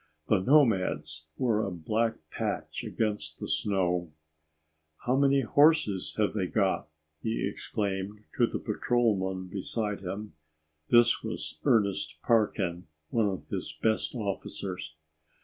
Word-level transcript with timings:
The 0.29 0.39
nomads 0.39 1.27
were 1.37 1.63
a 1.63 1.69
black 1.69 2.15
patch 2.31 2.83
against 2.83 3.37
the 3.37 3.47
snow. 3.47 4.11
"How 5.05 5.15
many 5.15 5.41
horses 5.41 6.15
have 6.17 6.33
they 6.33 6.47
got?" 6.47 6.87
he 7.21 7.47
exclaimed 7.47 8.21
to 8.37 8.47
the 8.47 8.57
patrolman 8.57 9.45
beside 9.47 10.01
him. 10.01 10.33
This 10.89 11.21
was 11.21 11.59
Ernest 11.65 12.15
Parkin, 12.23 12.87
one 13.11 13.27
of 13.27 13.47
his 13.49 13.77
best 13.79 14.15
officers. 14.15 14.95